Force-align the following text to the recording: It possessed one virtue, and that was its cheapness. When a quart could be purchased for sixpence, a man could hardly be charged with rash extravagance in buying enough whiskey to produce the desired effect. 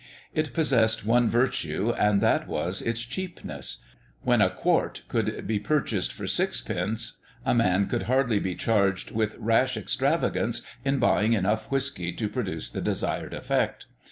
It 0.33 0.51
possessed 0.55 1.05
one 1.05 1.29
virtue, 1.29 1.91
and 1.95 2.21
that 2.21 2.47
was 2.47 2.81
its 2.81 3.01
cheapness. 3.01 3.77
When 4.23 4.41
a 4.41 4.49
quart 4.49 5.03
could 5.07 5.45
be 5.45 5.59
purchased 5.59 6.11
for 6.11 6.25
sixpence, 6.25 7.19
a 7.45 7.53
man 7.53 7.85
could 7.85 8.01
hardly 8.09 8.39
be 8.39 8.55
charged 8.55 9.11
with 9.11 9.35
rash 9.37 9.77
extravagance 9.77 10.63
in 10.83 10.97
buying 10.97 11.33
enough 11.33 11.65
whiskey 11.69 12.11
to 12.13 12.27
produce 12.27 12.71
the 12.71 12.81
desired 12.81 13.35
effect. 13.35 13.85